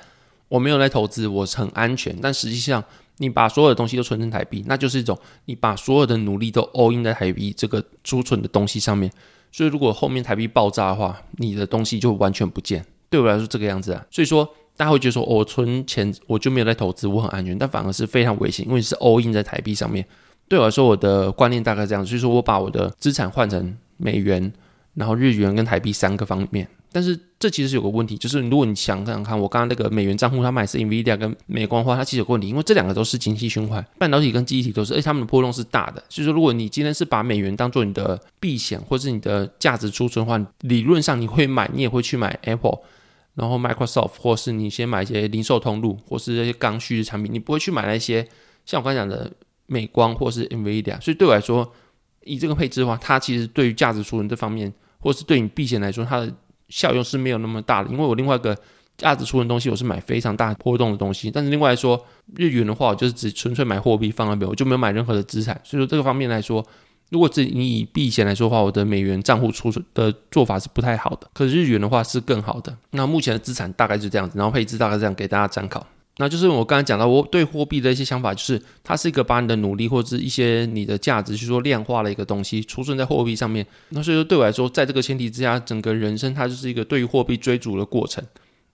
[0.48, 2.16] 我没有来投资，我很安全。
[2.22, 2.82] 但实际上，
[3.18, 9.10] 你把所有的东西都存成台币，那就是一种你把所有的努力都 all in 在台币这个储存的东西上面。
[9.52, 12.84] 所以如果后面台币爆炸的话，你的东西就完全不见。
[13.08, 14.48] 对我来说这个样子啊，所以说。
[14.76, 20.02] 大家会觉得说，我存钱我就没有在投资，我很安全，但反而是非常危险，因为是 all in 在台币上面。
[20.48, 24.50] 对我来说，我的观念大概这样，所以说我把我的资产换成美元，
[24.94, 26.66] 然后日元跟台币三个方面。
[26.92, 36.02] 但是这其实是有个问题，就是如果你想想看，我刚刚那个美元账户，它买是 Nvidia 跟美光花，它其实有个问题，因为这两个都是景气循环，半导体跟记忆体都是，而且它们的波动是大的。
[36.08, 42.78] 所以说，如果你今天是把美元当做你的避险或是你的价值储存的话，理论上你会买，你也会去买 Apple。
[43.34, 48.26] 然后 Microsoft 或是你先买一些零售通路，或是一些刚需的产品，你不会去买那些
[48.66, 49.30] 像我刚才讲的
[49.66, 51.00] 美光或是 Nvidia。
[51.00, 51.72] 所以对我来说，
[52.24, 56.34] 以这个配置的话，它其实对于价值储存这方面，或是对你避险来说，它的
[56.70, 57.90] 效用是没有那么大的。
[57.90, 58.56] 因为我另外一个
[58.96, 61.30] 价值储存东西，我是买非常大波动的东西。
[61.30, 62.02] 但是另外来说，
[62.36, 65.60] 日元的话，我就是只纯粹买货币放那边，我就没有买任何的资产。
[65.62, 66.64] 所以说这个方面来说。
[67.10, 71.28] 如果是你以避险来说的话，我的美元账户出的做法是不太好的。
[71.34, 72.72] 可是日元的话是更好的。
[72.92, 75.84] 那目前的资产大概是这样子，然后配置大概这样给大家参考。
[76.20, 83.66] 那就是我刚才讲到我对货币的一些想法，就是它是一个把你的努力或者是一些你的价值去说量化的一个东西，储存在货币上面。
[83.88, 88.22] 那所以说对我来说，在这个前提之下，整个人生它就是一个对于货币追逐的过程。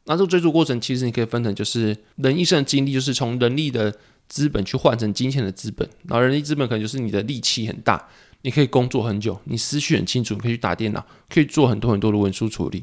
[0.07, 3.95] 那这个追逐过程，其实你可以分成就是人一生的经历，就是从人力的
[4.27, 5.89] 资本去换成金钱的资本。
[6.09, 8.09] 然后人力资本可能就是你的力气很大。
[8.43, 12.83] 你可以工作很久，你思绪很清楚，你可以去打电脑，可以做很多很多的文书处理。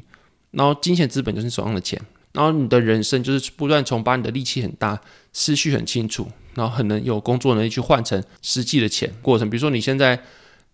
[0.50, 2.00] 然后金钱资本就是你手上的钱，
[2.34, 5.00] 然后你的人生就是不断从把你的力气很大、
[5.32, 9.48] 思绪很清楚，然后很能有工作能力去换成实际的钱过程。
[9.48, 10.20] 比如说你现在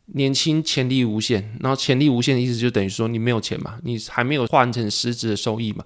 [0.06, 5.84] 年轻潜力无限，然后潜力无限的意思就等于说你没有钱嘛，你还没有换成实质的收益嘛。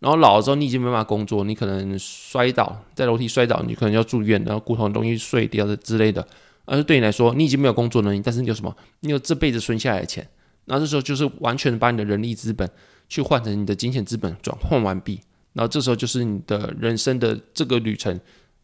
[0.00, 6.26] 然后老了之后你已经没办法工作，你可能摔倒在楼梯摔倒，你可能要住院，然后骨头容易碎掉的之类的。
[6.64, 8.76] 而是对你来说，你已经没有工作能力，但是你有什么？
[9.00, 10.26] 你有这辈子存下来的钱，
[10.66, 12.68] 那这时候就是完全把你的人力资本
[13.12, 15.20] 去换成你的金钱资本，转换完毕，
[15.52, 18.18] 然后这时候就是你的人生的这个旅程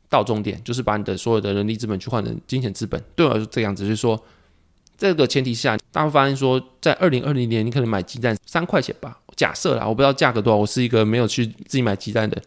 [0.09, 2.99] 到终点，就是把你的所有的人力资本去换成金钱资本。
[3.15, 4.19] 对我来说，这样子就是说，
[4.97, 12.41] 这个前提下，大家会发现说，在二零二零年，你可能买鸡蛋三块钱吧，假设啦，我不知道价格多少，我是一个没有去自己买鸡蛋的。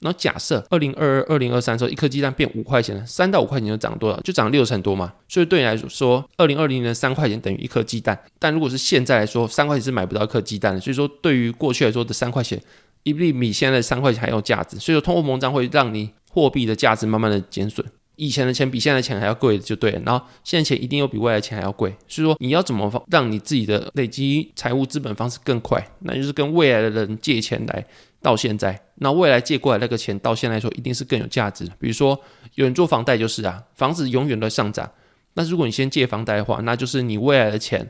[0.00, 4.20] 然后假设二零二二、二零二三时候，一颗鸡蛋变五块钱了，三到五块钱就涨多少？
[4.20, 5.12] 就涨六成多嘛。
[5.26, 8.18] 所以对你来说，二零二零年的三块钱等于一颗鸡蛋。
[8.38, 10.80] 但如果是现在来说，三块钱是买不到一颗鸡蛋的。
[10.80, 12.60] 所以说，对于过去来说的三块钱，
[13.04, 14.78] 一粒米现在三块钱还有价值。
[14.78, 17.84] 所以说，通货膨胀会让你货币的价值慢慢的减损。
[18.16, 20.02] 以前的钱比现在的钱还要贵，就对了。
[20.04, 21.94] 然后现在钱一定又比未来钱还要贵。
[22.08, 25.82] 所以说，你要怎么让你自己的累积财务资本方式更快？
[26.00, 27.86] 那就是跟未来的人借钱来。
[28.26, 31.64] 到现在，那未来借过来那个钱，到现在来说一定是更有价值。
[31.78, 32.20] 比如说，
[32.56, 34.90] 有人做房贷就是啊，房子永远都在上涨。
[35.32, 37.88] 但是如果你先借房贷的话，那就是你未来的钱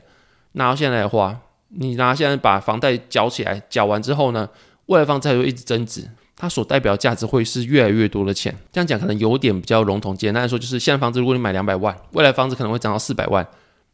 [0.51, 4.47] 拿到现在的话，你拿现在把房贷缴起来，缴完之后呢，
[4.85, 8.55] 未来房子会一直增值，它所代表价值会是越来越多的钱。
[8.71, 13.47] 这样讲可能有点比较笼统，简单来说就是现在房子如果你买两百万，未来房子可能会涨到四百万，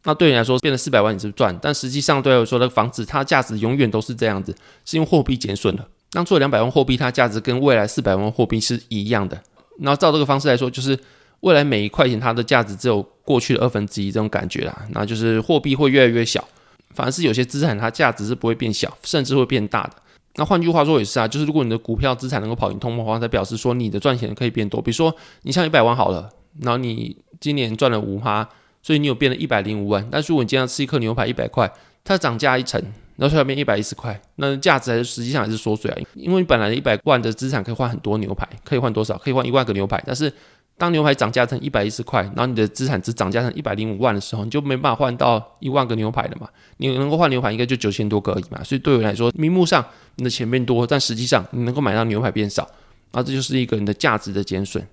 [0.04, 4.54] 那对你来说变成四百万你是赚，但实际上对我说那个房子它价值永远都是这样子，
[4.84, 5.88] 是因为货币减损了。
[6.14, 9.38] 当初两百万货币，它价值跟未来四百万货币是一样的。
[9.80, 10.98] 然后照这个方式来说，就是
[11.40, 14.86] 未来每一块钱它的价值只有过去的二分之一这种感觉啦。
[14.92, 16.48] 那就是货币会越来越小，
[16.94, 19.94] 反而是有些资产它价值是不会变小，甚至会变大的。
[20.36, 24.82] 那换句话说也是啊，就是如果你的股票资产能够跑赢通货膨胀，表示说你的赚钱可以变多。
[24.82, 26.30] 比如说你像一百万好了，
[26.62, 28.48] 然后你今年赚了五趴，
[28.84, 30.08] 所以你有变了一百零五万。
[30.12, 31.72] 但是如果你今天吃一颗牛排一百块，
[32.04, 32.80] 它涨价一成。
[33.24, 39.18] 然后下面一百一十块，那价值还是实际上还是缩水啊，因为本来一百万的资产可以换很多牛排，可以换多少？
[39.18, 40.04] 可以换一万个牛排。
[40.06, 40.30] 但是
[40.78, 46.50] 当牛排涨价成一百一十块，然后你的资产只涨价成一百零五万的时候，你就没办法换到一万个牛排了嘛？
[46.76, 48.62] 你能够换牛排应该就九千多个而已嘛。
[48.62, 49.82] 所以对我来说，名目上
[50.18, 52.68] 你的钱变多，但实际上你能够买到牛排变少，
[53.14, 54.86] 那这就是一个你的价值的减损。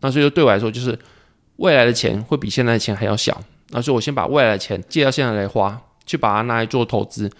[0.00, 0.98] 那所以说对我来说，就是
[1.58, 3.40] 未来的钱会比现在的钱还要小。
[3.70, 7.30] 那所以我先把未来的钱借到现在来花，去把它拿来做投资。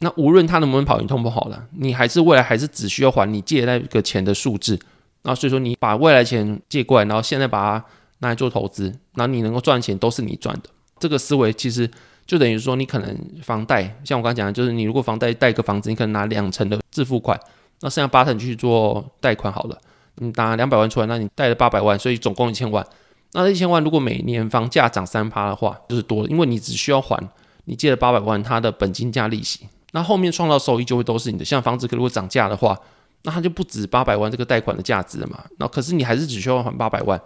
[0.00, 4.78] 那无论它能不能跑赢通不好了，你还是未来还是只需要还你借那个钱的数字。
[5.22, 7.84] 那所以说你把未来钱借过来，然后现在把它
[8.20, 10.70] 拿来做投资，那你能够赚钱都是你赚的。
[10.98, 11.90] 这个思维其实
[12.26, 17.38] 就等于说，你可能房贷，像我刚刚讲的，就是你如果房贷贷个房子，你可能拿两成的自付款，
[17.82, 19.78] 那剩下八成去做贷款好了。
[20.16, 22.86] 你拿两百万出来，那你贷了八百万，所以总共一千万。
[23.32, 27.22] 那一千万如果每年房价涨三趴的话，就是多了，因为你只需要还
[27.66, 29.68] 你借了八百万，它的本金加利息。
[29.92, 31.44] 那后面创造收益就会都是你的。
[31.44, 32.78] 像房子如果涨价的话，
[33.22, 35.44] 那它就不止八百万这个贷款的价值了嘛。
[35.58, 37.20] 那可是你还是只需要还八百万，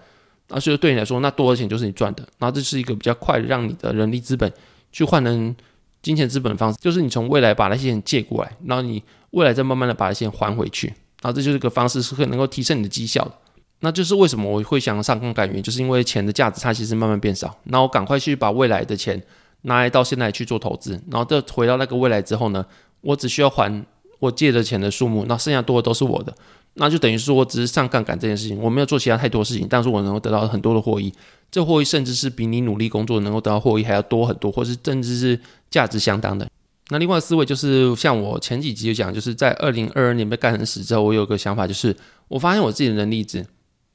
[0.49, 2.27] 那所以对你来说，那多的钱就是你赚的。
[2.39, 4.53] 那这是一个比较快让你的人力资本
[4.91, 5.55] 去换成
[6.03, 10.93] 金钱资本的方式，就是你从未来把那些钱借过来，然后你未来再慢慢的把那些钱还回去。
[11.23, 13.33] 啊这就是个方式，是可以能够提升你的绩效的。
[13.81, 19.23] 那就是为什么我会想上杠杆原因，就是因为钱的价值它其实慢慢变少，那我赶快去把未来的钱。
[19.67, 22.65] 拿来到现在去做投资，然后再回到那个未来之后呢，
[23.01, 23.85] 我只需要还
[24.19, 26.35] 我借的钱的数目，那剩下多的都是我的，
[26.75, 31.13] 那就等于说我只是上杠杆这件事情，我没有做其他太多事情，但是我能够得到很多的获益，
[31.51, 35.39] 这获益甚至是比你努力工作能够得到获益还要多很多，或是甚至是
[35.71, 36.49] 价值相当的。
[36.91, 41.97] 那另外思维就是像我前几集就讲，就是在二零二二年被干成死之后，我有个想法，就是
[42.29, 43.45] 我发现我自己的能力值，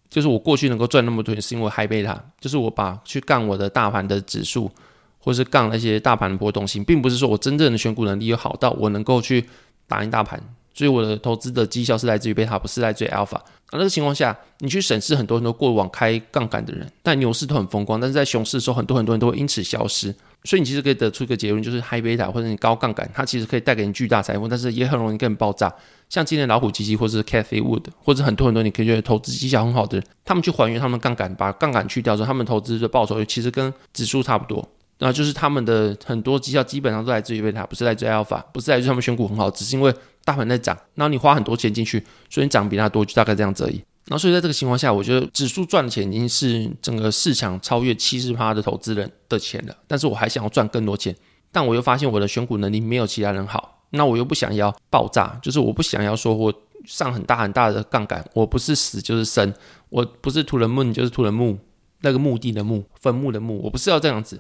[0.10, 4.69] 就是我过去能够赚那么多钱，是因为嗨贝塔，就是我把去干我的大盘的指数。
[5.19, 9.45] 或是杠那些大盘的波动性，并不是说我真正的选股能力有好到我能够去
[9.88, 10.41] 打赢大盘，
[10.73, 13.39] 所以我的投资的绩效是来自于贝塔，不是来自于 alpha。
[13.71, 20.13] 那这个情况下，你去审视很多很多过往开杠杆的人，但牛市都很风光，但是在熊市的时候，很多很多人都会因此消失。
[20.45, 25.71] 所以你其实可以得出一个结论，就是 high beta 或者你高杠杆，它其实可以带给你巨大财富，但是也很容易跟你爆炸。
[26.08, 34.67] 像今天老虎基金，或者是 Cathy Wood，或者很多很多你可以觉得投资绩效很好的人，他们去还原他们杠杆，把杠杆去掉之后，他们投资的报酬其实跟指数差不多。
[34.99, 39.93] 那就是他们的很多绩效基本上都来自于贝塔，不是来自于 alpha，不是来自于他们选股很好，只是因为
[40.25, 43.75] 大盘在涨，然后你花很多钱进去，所以你涨比他多，就大概这样子而已。
[44.05, 51.15] 然后所以在这个情况下，我觉得指数赚的钱已经是整个市场超越七十趴的投资人的钱了，但是我还想要赚更多钱，
[51.51, 56.53] 但我又发现我的选股能力没有其他人好，那我又不想要爆炸，就是我不想要说我
[56.85, 59.53] 上很大很大的杠杆，我不是死就是生，
[59.89, 61.57] 我不是屠人墓就是屠人墓，
[62.01, 64.39] 那个墓地的墓，坟墓的墓，我不是要这样子。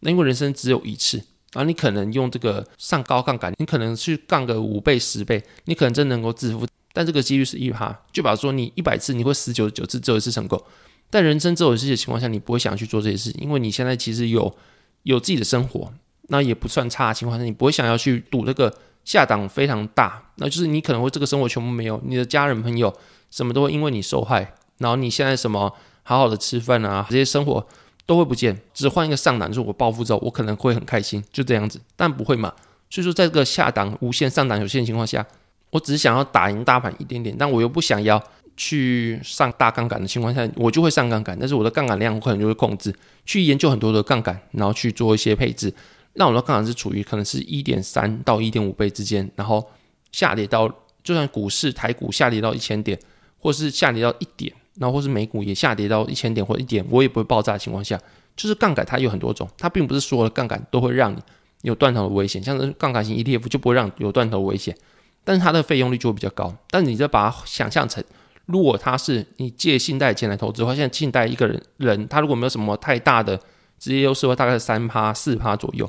[0.00, 1.18] 那因为人生只有一次，
[1.52, 7.96] 然后你可能用这个上高杠杆，你可能去杠个五倍、十倍，你可能真能够致富，但这个几率是一趴。
[8.12, 10.62] 就比如说你一百次，你会死九十九次，只有一次成功。
[11.10, 14.56] 但人生只有一次的情况下，你不会想去做这些事，因为你现在其实有
[15.02, 15.92] 有自己的生活，
[16.28, 18.72] 那也不算差的情况下，你不会想要去赌这个
[19.04, 22.94] 下档非常大，那就是你可能会这个生活全部没有，你的家人朋友
[23.30, 27.66] 什么都会因为你受害，然后你现在什么好好的吃饭啊这些生活。
[28.06, 32.52] 都会不见，只换一个上档，就是我暴富之后，我可能会很开心，就这样子，但不会嘛？
[32.88, 35.24] 所以说，在这个下档无限、上档有限的情况下，
[35.70, 38.20] 我只想要打赢大盘一点点，但我又不想要
[38.56, 42.92] 去上大杠杆的情况下，我就会上杠杆，但是我的杠杆量我可能就会控制，
[43.24, 45.72] 去研究很多的杠杆，然后去做一些配置，
[46.14, 49.64] 让我的杠杆是处于可能是一点三到一点五倍之间，然后
[50.10, 50.68] 下跌到
[51.04, 52.98] 就算股市台股下跌到一千点，
[53.40, 57.98] 或是下跌到一点，然后或是美股也下跌到一千点或一点，我也不会爆炸的情况下，
[58.36, 61.18] 就是杠杆它有很多种，它并不是所有的杠杆都会让你
[61.62, 64.76] 有断头的危险，像是杠杆型 ETF 就不会让有断头危险。
[65.22, 66.54] 但是它的费用率就会比较高。
[66.70, 68.02] 但你再把它想象成，
[68.46, 73.38] 如果它是你借信贷钱来投资的话，现在信贷一个人人他如果没有什么太大的
[73.78, 75.88] 职业优势的话，大概是三趴四趴左右。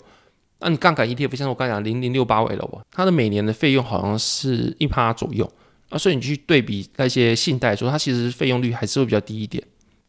[0.59, 5.49] 那你杠杆 ETF 像我刚讲零零六八为了我，它的每年的费用好像是一趴左右
[5.91, 9.63] 啊，所以你去对比那些信贷说，它其实费用率还是会比较低一点。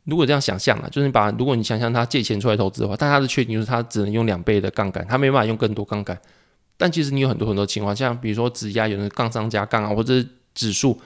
[0.05, 6.19] 如果这样想象啊，就是你把如果你想象他借钱出来投资的话，但它的缺点就是它只能用两倍的杠杆，它没办法用更多杠杆。
[6.77, 10.99] 但其实你有很多很多情况，像比如说质押，有人杠上加杠啊，或者指数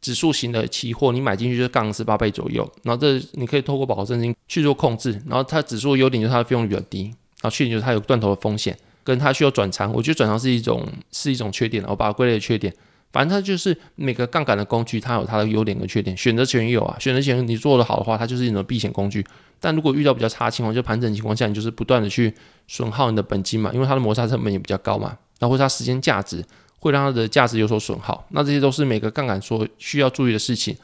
[0.00, 12.74] 指数型的期货，你买进去就是杠十八倍左右，然后这你可以透过保证金去做控制，然后它指数的优点就是它的费用率比较低，然后缺点就是它有断头的风险，跟它需要转仓，我觉得转仓是一种是一种缺点，我把它归类缺点。
[13.12, 19.24] 反正它就是每个杠杆的工具，它有它的优点跟缺点，选择权也有啊，选择权你做的好的话，它就是一种避险工具。
[19.58, 22.32] 但如果遇到比较差的情况，就盘整情况下，你就是不断的去
[22.68, 26.44] 损耗你的本金嘛，因为它的摩擦成本也比较高嘛，然后或者它时间价值
[26.78, 28.24] 会让它的价值有所损耗。
[28.30, 30.76] 那这些都是每个杠杆所需要注意的事情。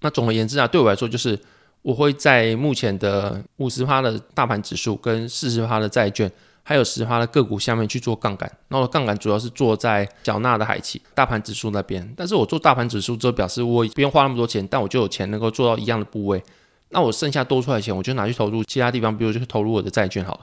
[0.00, 1.38] 那总而言之啊，对我来说就是
[1.82, 6.30] 我会在目前的五十趴的大盘指数跟四十趴的债券。
[6.66, 12.10] 还有十趴的个股下面去做杠杆，那我杠杆主要是做在缴纳的海企大盘指数那边。
[12.16, 16.42] 但是我做大盘指数之后，表示我不用花那么多钱，但我就有钱能够做到一样的部位。
[16.88, 20.40] 那我剩下多出来的钱，我就拿去投入其他地方，比如就是投入我的债券好了。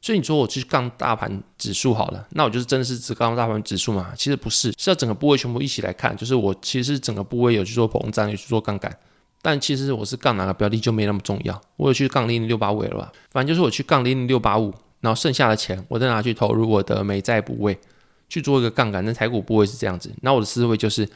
[0.00, 4.12] 所以你说我去杠大盘指数好了，那我就是真的是只杠大盘指数嘛？
[4.16, 6.16] 其实不是，是要整个部位全部一起来看。
[6.16, 8.96] 就是我其实整个部位有去做膨胀，有去做杠杆，
[9.42, 11.60] 但其实我是杠哪个标的就没那么重要。
[11.76, 13.10] 我有去杠零零六八五了吧？
[13.32, 14.72] 反正就是我去杠零零六八五。
[15.04, 17.78] 然后剩下的钱，我再拿去投入我的美债部位，
[18.26, 19.04] 去做一个杠杆。
[19.04, 20.10] 那台股部位是这样子。
[20.22, 21.06] 那我的思维就是，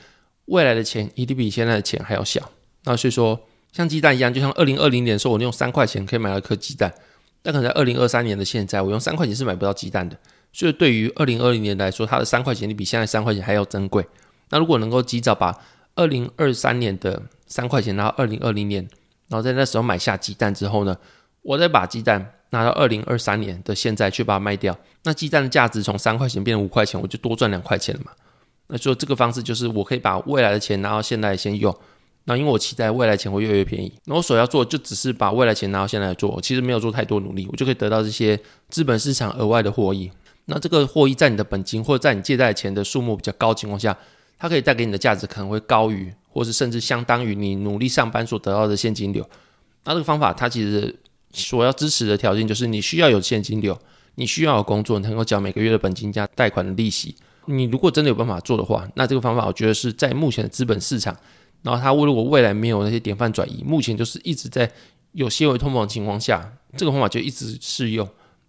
[0.44, 2.51] 未来的钱一定比现在的钱还要小。
[2.85, 3.40] 那所以说，
[3.72, 6.92] 像鸡蛋一样，就像二零二零年的时候，我用三块钱可以买到一颗鸡蛋，
[7.40, 10.14] 但可能在二零二三年的现在，我用三块钱是买不到鸡蛋的。
[10.53, 14.07] 所以对于二零二零年来说，它的三块钱，你比现在三块钱还要珍贵。
[14.51, 15.59] 那如果能够及早把
[15.94, 18.87] 二零二三年的三块钱拿到二零二零年，
[19.29, 20.94] 然后在那时候买下鸡蛋之后呢，
[21.40, 22.35] 我再把鸡蛋。
[22.50, 28.11] 拿到二零二三年的现在去把它卖掉，那鸡蛋的价值从三块钱变成五块钱，我就多赚两块钱了嘛。
[28.68, 31.74] 那所以这个方式就是我可以把未来的钱拿到现在先用，
[32.24, 38.38] 那因为我期待未来钱会越来越便宜，那我所要做就只是把未来钱拿到现在来做，其实没有做太多努力，我就可以得到这些
[38.70, 40.11] 资本市场额外的获益。
[40.46, 43.96] 那这个获益在你的本金或者在你借贷钱的数目比较高情况下，
[44.38, 49.22] 它可以带给你的价值可能会高于，或是甚至相当于你努力上班所得到的现金流。
[49.84, 50.98] 那这个方法它其实。
[51.32, 53.78] 所要支持的条件就是你需要有现金流，
[54.14, 57.14] 你需要有工作你能够缴每个月的本金加贷款的利息。
[57.46, 61.16] 你如果真的有办法做的话，那这个方法我觉得是在目前的资本市场，
[61.62, 64.70] 然后它如果未来没有那些典范转移，目前就是一直在
[65.12, 68.06] 有些微通膨的情况下，这个方法就一直适用。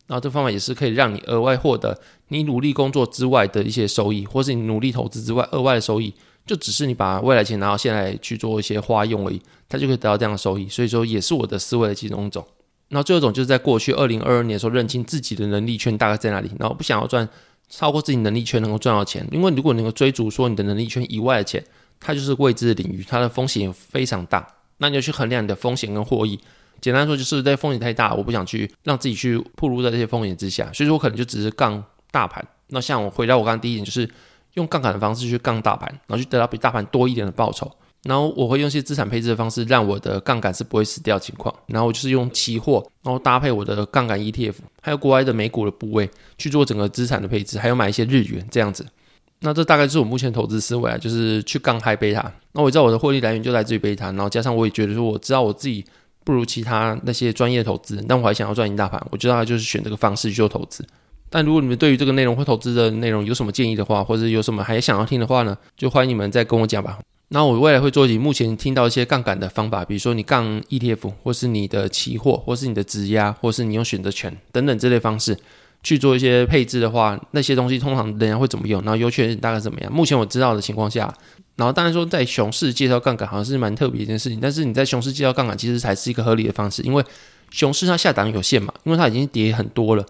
[0.08, 1.96] 然后这方法也是可以让你额外获得
[2.30, 6.14] 你努力工作之外的一些收益，或是你努力投资之外额外的收益，
[6.48, 9.40] 就只是你把未来钱拿到现在去做一些花用而已，
[9.70, 10.68] 它就可以得到这样的收益。
[10.68, 12.44] 所以说，也是我的思维的其中一种。
[12.90, 17.28] 然后最后一种就是在过去二零二二年的时候认清自己的能力圈大概在哪里，然后不想要赚
[17.70, 21.64] 超过自己能力圈能够赚到钱，因为如果你能够追逐说你的能力圈以外的钱，
[22.00, 24.46] 它就是未知的领域，它的风险非常大。
[24.78, 26.40] 那你就去衡量你的风险跟获益。
[26.82, 32.44] 简单说就是在风险太大，我不想去让自己去暴露在这些风险之下，所以说我可能就只是杠大盘。
[32.68, 34.10] 那像我回到我刚刚第一点，就是
[34.54, 37.70] 用杠杆的方式去杠大盘，然后去得到比大盘多一点的报酬。
[38.04, 41.54] 然后我会用一些资产配置的方式，让我的杠杆是不会死掉情况。
[41.68, 48.86] 然后我就是用期货，然后搭配我的杠杆 ETF，还有国外的美股的部位去做整个资产的配置，还有买一些日元这样子。
[49.42, 52.32] 那这大概就是我目前投资思维啊，就是去杠嗨贝塔。
[52.54, 55.84] 那我知道我的获利来源就来自于贝塔，然后加上我也觉得说，我知道我自己
[56.24, 60.86] 不如其他那些专业投资人，但我还想要赚赢大盘，我知道就是选这个方式去做投资。
[61.30, 66.98] 但如果你们对于这个内容或投资的内容有什么建议的话，或者有什么还想要听的话呢，就欢迎你们再跟我讲吧。
[67.32, 75.38] 那我未来会做一目前听到一些杠杆的方法，比如说你杠 ETF，或是你的期货，或是你的质押，或是你用选择权等等这类方式
[75.84, 78.82] 去做一些配置的话，那些东西通常人家会怎么用？
[78.82, 79.94] 然后优缺点大概怎么样？
[79.94, 81.14] 目前我知道的情况下，
[81.56, 87.04] 然后当然说在熊市介绍杠杆好像是蛮特别一件事情，但是你在熊市介绍杠杆其实才是一个合理的方式，因为
[87.52, 90.04] 熊市它下档有限嘛，因为它已经跌很多了，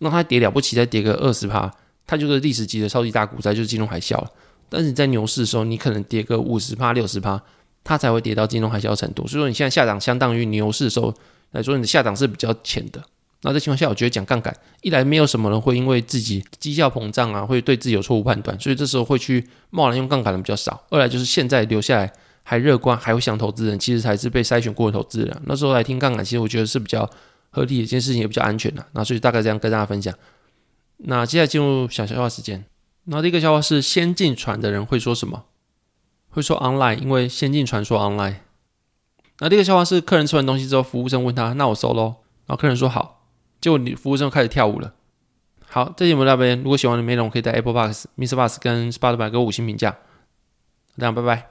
[0.00, 1.72] 那它跌了不起再跌个二十趴。
[2.06, 4.28] 它就是历史级的超级大股灾，就是金融海啸了。
[4.70, 7.42] 但是你在牛市的时候，你可能跌个五十趴、六十趴，
[7.84, 9.26] 它才会跌到金融海啸程度。
[9.26, 11.12] 所以说你现在下档相当于牛市的时候
[11.50, 13.02] 来说，你的下档是比较浅的。
[13.42, 20.78] 那这情况下，我觉得讲杠杆，一来没有什么人会因为自己绩效膨胀啊，会对自己有错误判断，所以这时候会去贸然用杠杆的比较少。
[20.90, 22.12] 二来就是现在留下来
[22.42, 25.42] 还乐观、还会想投资人，其实才是被筛选过的投资人。
[25.46, 27.08] 那时候来听杠杆，其实我觉得是比较
[27.48, 28.84] 合理的一件事情，也比较安全的。
[28.92, 30.14] 那所以大概这样跟大家分享。
[30.98, 32.62] 那接下来进入小笑话时间。
[33.10, 35.46] 然后第一个笑话是先进船的人会说什么？
[36.28, 38.36] 会说 online，因为先进传说 online。
[39.40, 42.14] 那第一个笑话是客人吃完东西之后，服务生问他：“那我收喽？”
[42.46, 43.26] 然后客人说：“好。”
[43.60, 44.94] 结果你服务生开始跳舞了。
[45.66, 46.62] 好，这节目到这边。
[46.62, 48.36] 如果喜欢的内容，可以在 Apple Box、Mr.
[48.36, 49.90] Bus 跟 Spotify 给我五星评价。
[50.96, 51.48] 大家，拜拜。